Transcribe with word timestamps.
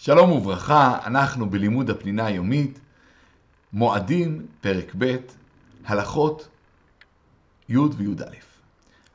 שלום 0.00 0.32
וברכה, 0.32 0.98
אנחנו 1.06 1.50
בלימוד 1.50 1.90
הפנינה 1.90 2.26
היומית, 2.26 2.80
מועדים, 3.72 4.46
פרק 4.60 4.92
ב', 4.98 5.16
הלכות 5.86 6.48
י' 7.68 7.78
וי"א. 7.78 8.24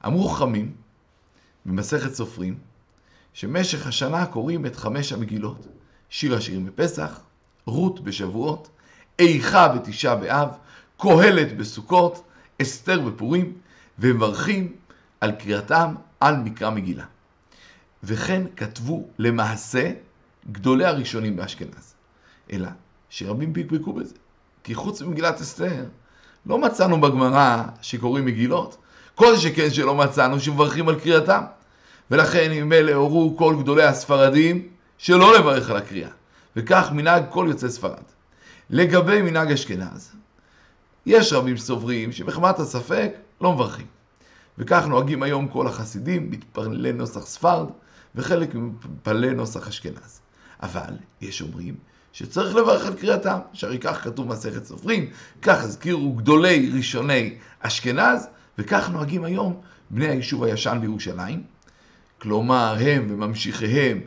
אמרו 0.05 0.29
חכמים 0.29 0.75
במסכת 1.65 2.13
סופרים, 2.13 2.57
שמשך 3.33 3.87
השנה 3.87 4.25
קוראים 4.25 4.65
את 4.65 4.75
חמש 4.75 5.13
המגילות, 5.13 5.67
שיר 6.09 6.35
השירים 6.35 6.65
בפסח, 6.65 7.19
רות 7.65 8.03
בשבועות, 8.03 8.69
איכה 9.19 9.67
בתשעה 9.67 10.15
באב, 10.15 10.49
קהלת 10.97 11.57
בסוכות, 11.57 12.23
אסתר 12.61 13.01
בפורים, 13.01 13.53
ומברכים 13.99 14.75
על 15.21 15.31
קריאתם 15.31 15.95
על 16.19 16.37
מקרא 16.37 16.69
מגילה. 16.69 17.05
וכן 18.03 18.41
כתבו 18.55 19.07
למעשה 19.19 19.91
גדולי 20.51 20.85
הראשונים 20.85 21.35
באשכנז. 21.35 21.93
אלא 22.51 22.69
שרבים 23.09 23.53
פקפקו 23.53 23.93
בזה. 23.93 24.15
כי 24.63 24.75
חוץ 24.75 25.01
ממגילת 25.01 25.41
אסתר, 25.41 25.85
לא 26.45 26.57
מצאנו 26.57 27.01
בגמרא 27.01 27.63
שקוראים 27.81 28.25
מגילות. 28.25 28.77
כל 29.15 29.37
שכן 29.37 29.69
שלא 29.69 29.95
מצאנו 29.95 30.39
שמברכים 30.39 30.89
על 30.89 30.99
קריאתם. 30.99 31.41
ולכן 32.11 32.51
ממילא 32.51 32.91
הורו 32.91 33.37
כל 33.37 33.55
גדולי 33.59 33.83
הספרדים 33.83 34.67
שלא 34.97 35.37
לברך 35.37 35.69
על 35.69 35.77
הקריאה. 35.77 36.09
וכך 36.55 36.89
מנהג 36.91 37.23
כל 37.29 37.45
יוצאי 37.49 37.69
ספרד. 37.69 38.03
לגבי 38.69 39.21
מנהג 39.21 39.51
אשכנז, 39.51 40.11
יש 41.05 41.33
רבים 41.33 41.57
סוברים 41.57 42.11
שבחמת 42.11 42.59
הספק 42.59 43.11
לא 43.41 43.53
מברכים. 43.53 43.85
וכך 44.57 44.85
נוהגים 44.87 45.23
היום 45.23 45.47
כל 45.47 45.67
החסידים, 45.67 46.31
מתפללי 46.31 46.93
נוסח 46.93 47.25
ספרד, 47.25 47.67
וחלק 48.15 48.55
מתפללי 48.55 49.33
נוסח 49.33 49.67
אשכנז. 49.67 50.22
אבל 50.63 50.93
יש 51.21 51.41
אומרים 51.41 51.75
שצריך 52.13 52.55
לברך 52.55 52.85
על 52.85 52.93
קריאתם, 52.93 53.39
שהרי 53.53 53.79
כך 53.79 54.03
כתוב 54.03 54.27
מסכת 54.27 54.65
סופרים, 54.65 55.09
כך 55.41 55.63
הזכירו 55.63 56.13
גדולי 56.13 56.71
ראשוני 56.75 57.35
אשכנז, 57.59 58.27
וכך 58.57 58.89
נוהגים 58.89 59.23
היום 59.23 59.61
בני 59.89 60.07
היישוב 60.07 60.43
הישן 60.43 60.77
בירושלים. 60.81 61.43
כלומר, 62.21 62.75
הם 62.79 63.07
וממשיכיהם, 63.09 64.01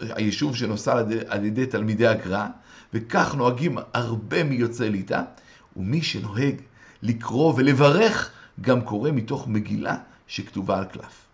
היישוב 0.00 0.56
שנוסד 0.56 1.04
על 1.26 1.44
ידי 1.44 1.66
תלמידי 1.66 2.06
הגר"א, 2.06 2.46
וכך 2.94 3.34
נוהגים 3.34 3.78
הרבה 3.94 4.44
מיוצאי 4.44 4.90
ליטא, 4.90 5.22
ומי 5.76 6.02
שנוהג 6.02 6.54
לקרוא 7.02 7.54
ולברך, 7.56 8.30
גם 8.60 8.80
קורא 8.80 9.10
מתוך 9.10 9.48
מגילה 9.48 9.96
שכתובה 10.26 10.78
על 10.78 10.84
קלף. 10.84 11.31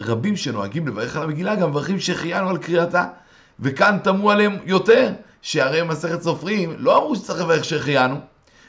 רבים 0.00 0.36
שנוהגים 0.36 0.88
לברך 0.88 1.16
על 1.16 1.22
המגילה 1.22 1.56
גם 1.56 1.70
מברכים 1.70 2.00
שהחיינו 2.00 2.50
על 2.50 2.58
קריאתה. 2.58 3.04
וכאן 3.60 3.98
תמו 4.02 4.30
עליהם 4.30 4.56
יותר, 4.64 5.12
שהרי 5.42 5.82
מסכת 5.82 6.22
סופרים 6.22 6.74
לא 6.78 6.98
אמרו 6.98 7.16
שצריך 7.16 7.40
לברך 7.40 7.64
שהחיינו, 7.64 8.16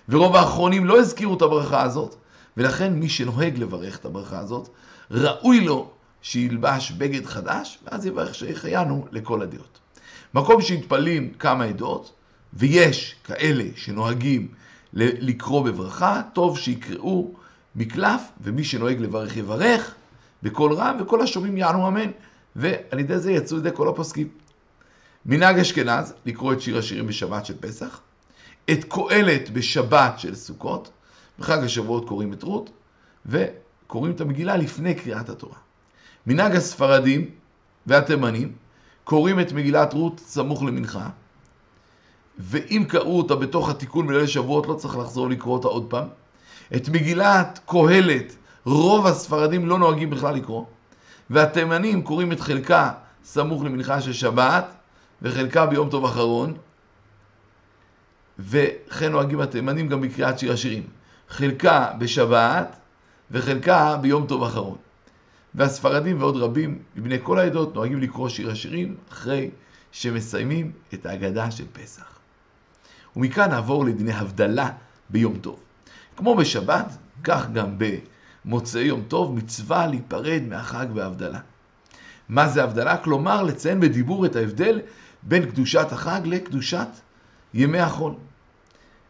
ורוב 0.09 0.35
האחרונים 0.35 0.85
לא 0.85 0.99
הזכירו 0.99 1.33
את 1.37 1.41
הברכה 1.41 1.81
הזאת, 1.81 2.15
ולכן 2.57 2.93
מי 2.93 3.09
שנוהג 3.09 3.57
לברך 3.57 3.97
את 3.97 4.05
הברכה 4.05 4.39
הזאת, 4.39 4.69
ראוי 5.11 5.61
לו 5.61 5.89
שילבש 6.21 6.91
בגד 6.91 7.25
חדש, 7.25 7.79
ואז 7.83 8.05
יברך 8.05 8.35
שהחיינו 8.35 9.05
לכל 9.11 9.41
הדעות. 9.41 9.79
מקום 10.33 10.61
שהתפללים 10.61 11.33
כמה 11.39 11.63
עדות, 11.63 12.11
ויש 12.53 13.15
כאלה 13.23 13.63
שנוהגים 13.75 14.47
לקרוא 14.93 15.65
בברכה, 15.65 16.21
טוב 16.33 16.57
שיקראו 16.57 17.31
מקלף, 17.75 18.21
ומי 18.41 18.63
שנוהג 18.63 18.99
לברך 18.99 19.37
יברך, 19.37 19.95
בקול 20.43 20.73
רם, 20.73 20.97
וכל 20.99 21.21
השומעים 21.21 21.57
יענו 21.57 21.87
אמן. 21.87 22.11
ועל 22.55 22.99
ידי 22.99 23.19
זה 23.19 23.31
יצאו 23.31 23.57
ידי 23.57 23.69
כל 23.73 23.87
הפוסקים. 23.87 24.27
מנהג 25.25 25.59
אשכנז, 25.59 26.13
לקרוא 26.25 26.53
את 26.53 26.61
שיר 26.61 26.77
השירים 26.77 27.07
בשבת 27.07 27.45
של 27.45 27.57
פסח, 27.59 28.01
את 28.71 28.83
קהלת 28.83 29.49
בשבת 29.49 30.13
של 30.17 30.35
סוכות, 30.35 30.91
בחג 31.39 31.63
השבועות 31.63 32.07
קוראים 32.07 32.33
את 32.33 32.43
רות, 32.43 32.69
וקוראים 33.25 34.13
את 34.13 34.21
המגילה 34.21 34.57
לפני 34.57 34.95
קריאת 34.95 35.29
התורה. 35.29 35.57
מנהג 36.27 36.55
הספרדים 36.55 37.29
והתימנים, 37.87 38.51
קוראים 39.03 39.39
את 39.39 39.51
מגילת 39.51 39.93
רות 39.93 40.19
סמוך 40.19 40.63
למנחה, 40.63 41.09
ואם 42.39 42.85
קראו 42.87 43.17
אותה 43.17 43.35
בתוך 43.35 43.69
התיקון 43.69 44.07
בליל 44.07 44.27
שבועות, 44.27 44.67
לא 44.67 44.73
צריך 44.73 44.97
לחזור 44.97 45.29
לקרוא 45.29 45.53
אותה 45.53 45.67
עוד 45.67 45.85
פעם. 45.89 46.07
את 46.75 46.89
מגילת 46.89 47.59
קהלת 47.65 48.35
רוב 48.65 49.07
הספרדים 49.07 49.67
לא 49.67 49.79
נוהגים 49.79 50.09
בכלל 50.09 50.35
לקרוא, 50.35 50.65
והתימנים 51.29 52.01
קוראים 52.01 52.31
את 52.31 52.39
חלקה 52.39 52.91
סמוך 53.23 53.63
למנחה 53.63 54.01
של 54.01 54.13
שבת, 54.13 54.65
וחלקה 55.21 55.65
ביום 55.65 55.89
טוב 55.89 56.05
אחרון, 56.05 56.53
וכן 58.39 59.11
נוהגים 59.11 59.41
התימנים 59.41 59.87
גם 59.87 60.01
בקריאת 60.01 60.39
שיר 60.39 60.51
השירים. 60.51 60.83
חלקה 61.29 61.91
בשבת, 61.99 62.75
וחלקה 63.31 63.97
ביום 63.97 64.27
טוב 64.27 64.43
אחרון. 64.43 64.77
והספרדים 65.55 66.21
ועוד 66.21 66.37
רבים 66.37 66.79
מבני 66.95 67.17
כל 67.23 67.39
העדות 67.39 67.75
נוהגים 67.75 68.01
לקרוא 68.01 68.29
שיר 68.29 68.51
השירים 68.51 68.95
אחרי 69.11 69.49
שמסיימים 69.91 70.71
את 70.93 71.05
ההגדה 71.05 71.51
של 71.51 71.63
פסח. 71.73 72.19
ומכאן 73.15 73.49
נעבור 73.49 73.85
לדיני 73.85 74.13
הבדלה 74.13 74.69
ביום 75.09 75.37
טוב. 75.37 75.59
כמו 76.17 76.35
בשבת, 76.35 76.85
כך 77.23 77.49
גם 77.53 77.77
ב... 77.77 77.95
מוצאי 78.45 78.81
יום 78.81 79.01
טוב, 79.07 79.35
מצווה 79.35 79.87
להיפרד 79.87 80.41
מהחג 80.47 80.87
וההבדלה. 80.93 81.39
מה 82.29 82.47
זה 82.47 82.63
הבדלה? 82.63 82.97
כלומר, 82.97 83.43
לציין 83.43 83.79
בדיבור 83.79 84.25
את 84.25 84.35
ההבדל 84.35 84.81
בין 85.23 85.45
קדושת 85.45 85.87
החג 85.91 86.21
לקדושת 86.25 86.87
ימי 87.53 87.79
החול. 87.79 88.13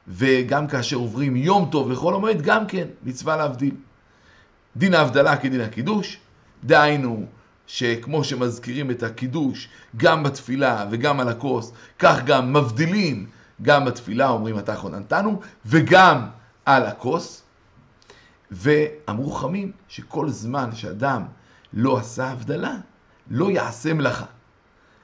וגם 0.08 0.68
כאשר 0.68 0.96
עוברים 0.96 1.36
יום 1.36 1.70
טוב 1.72 1.92
לחול 1.92 2.16
המועד, 2.16 2.42
גם 2.42 2.68
כן 2.68 2.88
מצווה 3.04 3.38
להבדיל. 3.38 3.76
דין 4.78 4.94
ההבדלה 4.94 5.38
כדין 5.38 5.62
הקידוש, 5.62 6.18
דהיינו 6.64 7.26
שכמו 7.68 8.24
שמזכירים 8.24 8.92
את 8.92 9.04
הקידוש 9.04 9.70
גם 9.98 10.24
בתפילה 10.24 10.86
וגם 10.92 11.20
על 11.20 11.30
הכוס, 11.30 11.72
כך 12.00 12.24
גם 12.26 12.54
מבדילים 12.54 13.26
גם 13.62 13.86
בתפילה, 13.86 14.30
אומרים 14.30 14.60
אתה 14.60 14.76
חוננתנו, 14.76 15.42
וגם 15.66 16.28
על 16.66 16.84
הכוס. 16.84 17.44
ואמרו 18.52 19.32
חכמים 19.32 19.72
שכל 19.88 20.30
זמן 20.30 20.76
שאדם 20.76 21.26
לא 21.74 21.98
עשה 21.98 22.32
הבדלה, 22.32 22.76
לא 23.30 23.52
יעשה 23.52 23.94
מלאכה. 23.94 24.26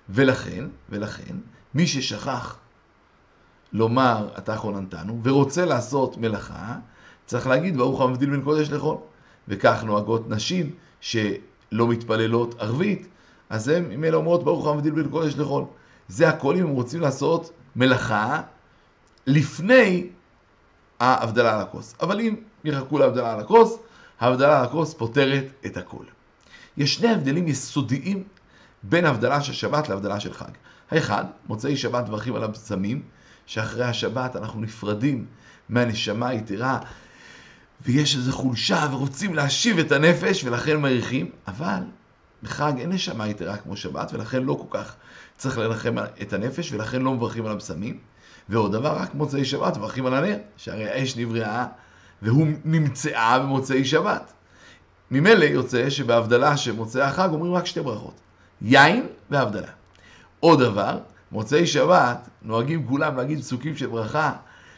ולכן, 0.10 0.66
ולכן, 0.90 1.36
מי 1.74 1.88
ששכח 1.88 2.58
לומר 3.74 4.30
אתה 4.38 4.56
חוננתנו 4.56 5.22
ורוצה 5.24 5.66
לעשות 5.66 6.18
מלאכה, 6.18 6.76
צריך 7.26 7.48
להגיד 7.48 7.78
ברוך 7.78 8.02
המבדיל 8.02 8.30
בין 8.30 8.42
קודש 8.42 8.70
לחול. 8.70 8.98
וכך 9.48 9.84
נוהגות 9.84 10.30
נשים 10.30 10.72
שלא 11.02 11.88
מתפללות 11.88 12.56
ערבית, 12.60 13.08
אז 13.50 13.68
הן 13.68 13.84
ממילא 13.84 14.18
אומרות 14.18 14.44
ברוך 14.44 14.68
המבדיל 14.68 14.94
בין 14.94 15.10
קודש 15.10 15.36
לחול. 15.36 15.64
זה 16.08 16.30
הכל 16.30 16.56
אם 16.56 16.64
הם 16.64 16.70
רוצים 16.70 17.02
לעשות 17.02 17.52
מלאכה 17.76 18.42
לפני 19.28 20.08
ההבדלה 21.00 21.56
על 21.56 21.62
הכוס. 21.62 21.96
אבל 22.02 22.20
אם 22.20 22.36
יחכו 22.64 22.98
להבדלה 22.98 23.34
על 23.34 23.40
הכוס, 23.40 23.78
ההבדלה 24.20 24.60
על 24.60 24.66
הכוס 24.66 24.94
פותרת 24.94 25.46
את 25.66 25.78
הכל. 25.78 26.04
יש 26.78 26.94
שני 26.94 27.10
הבדלים 27.10 27.48
יסודיים 27.48 28.24
בין 28.84 29.06
הבדלה 29.06 29.42
של 29.42 29.54
שבת 29.54 29.90
להבדלה 29.90 30.20
של 30.20 30.34
חג. 30.34 30.52
האחד, 30.92 31.26
מוצאי 31.48 31.78
שבת 31.78 32.06
דרכים 32.06 32.36
על 32.36 32.44
הבצמים, 32.44 33.02
שאחרי 33.46 33.86
השבת 33.86 34.36
אנחנו 34.36 34.62
נפרדים 34.62 35.26
מהנשמה 35.70 36.28
היתרה, 36.28 36.80
ויש 37.82 38.16
איזו 38.16 38.32
חולשה 38.32 38.88
ורוצים 38.92 39.36
להשיב 39.36 39.80
את 39.80 39.92
הנפש 39.92 40.44
ולכן 40.44 40.78
מריחים, 40.78 41.32
אבל 41.48 41.84
בחג 42.44 42.74
אין 42.78 42.90
נשמה 42.90 43.28
יתרה 43.28 43.58
כמו 43.58 43.78
שבת, 43.78 44.14
ולכן 44.14 44.44
לא 44.44 44.54
כל 44.54 44.78
כך 44.78 44.96
צריך 45.38 45.58
לנחם 45.58 45.96
את 46.22 46.34
הנפש, 46.34 46.72
ולכן 46.72 47.02
לא 47.02 47.14
מברכים 47.14 47.46
על 47.46 47.52
הבשמים. 47.52 48.00
ועוד 48.50 48.72
דבר, 48.72 48.98
רק 48.98 49.16
מוצאי 49.16 49.46
שבת 49.46 49.78
מברכים 49.78 50.06
על 50.06 50.14
הנר, 50.14 50.38
שהרי 50.58 50.90
האש 50.90 51.18
נבראה 51.18 51.66
והוא 52.22 52.48
נמצאה 52.66 53.40
במוצאי 53.40 53.86
שבת. 53.86 54.34
ממילא 55.12 55.46
יוצא 55.46 55.90
שבהבדלה 55.90 56.58
של 56.58 56.72
מוצאי 56.72 57.02
החג 57.02 57.30
אומרים 57.32 57.54
רק 57.54 57.66
שתי 57.66 57.82
ברכות, 57.82 58.14
יין 58.62 59.08
והבדלה. 59.30 59.72
עוד 60.40 60.60
דבר, 60.60 61.00
מוצאי 61.32 61.68
שבת 61.68 62.30
נוהגים 62.42 62.88
כולם 62.88 63.18
להגיד 63.18 63.40
פסוקים 63.40 63.76
של 63.76 63.88
ברכה, 63.88 64.34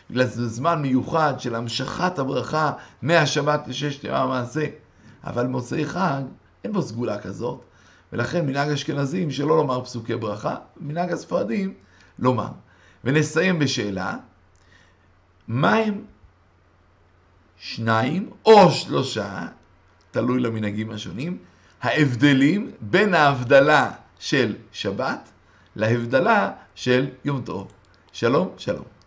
זה 0.10 0.48
זמן 0.48 0.81
מיוחד 0.81 1.39
של 1.39 1.56
המשכת 1.56 2.19
הברכה 2.19 2.72
מהשבת 3.01 3.68
לששת 3.68 4.04
ימי 4.04 4.15
המעשה. 4.15 4.65
אבל 5.24 5.48
מוצאי 5.48 5.86
חג 5.86 6.22
אין 6.63 6.74
בו 6.74 6.81
סגולה 6.81 7.19
כזאת, 7.19 7.62
ולכן 8.13 8.45
מנהג 8.45 8.69
אשכנזים 8.69 9.31
שלא 9.31 9.57
לומר 9.57 9.83
פסוקי 9.83 10.15
ברכה, 10.15 10.56
מנהג 10.77 11.12
הספרדים 11.12 11.74
לומר. 12.19 12.48
ונסיים 13.04 13.60
בשאלה, 13.60 14.16
מהם 15.48 16.01
שניים 17.57 18.30
או 18.46 18.72
שלושה, 18.72 19.48
תלוי 20.12 20.40
למנהגים 20.40 20.92
השונים, 20.92 21.38
ההבדלים 21.81 22.72
בין 22.81 23.13
ההבדלה 23.13 23.92
של 24.19 24.56
שבת 24.72 25.30
להבדלה 25.75 26.51
של 26.75 27.10
יום 27.25 27.42
טוב. 27.42 27.72
שלום, 28.12 28.50
שלום. 28.57 28.99